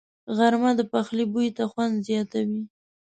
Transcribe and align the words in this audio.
غرمه 0.37 0.71
د 0.79 0.81
پخلي 0.91 1.25
بوی 1.33 1.49
ته 1.57 1.63
خوند 1.71 1.93
زیاتوي 2.07 2.63